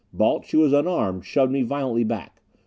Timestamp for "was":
0.61-0.73